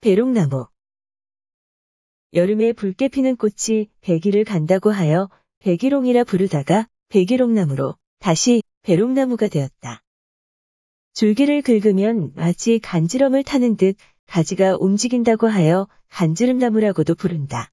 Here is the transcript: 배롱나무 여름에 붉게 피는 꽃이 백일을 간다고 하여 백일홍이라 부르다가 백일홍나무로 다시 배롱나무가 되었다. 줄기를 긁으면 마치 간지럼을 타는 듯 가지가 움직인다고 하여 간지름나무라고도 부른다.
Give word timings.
배롱나무 0.00 0.68
여름에 2.32 2.72
붉게 2.72 3.08
피는 3.08 3.34
꽃이 3.34 3.88
백일을 4.00 4.44
간다고 4.44 4.92
하여 4.92 5.28
백일홍이라 5.58 6.22
부르다가 6.22 6.86
백일홍나무로 7.08 7.96
다시 8.20 8.62
배롱나무가 8.82 9.48
되었다. 9.48 10.04
줄기를 11.14 11.62
긁으면 11.62 12.32
마치 12.36 12.78
간지럼을 12.78 13.42
타는 13.42 13.76
듯 13.76 13.96
가지가 14.26 14.76
움직인다고 14.78 15.48
하여 15.48 15.88
간지름나무라고도 16.10 17.16
부른다. 17.16 17.72